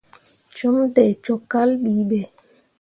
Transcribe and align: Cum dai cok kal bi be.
Cum 0.55 0.75
dai 0.93 1.11
cok 1.25 1.41
kal 1.51 1.69
bi 1.83 1.93
be. 2.09 2.21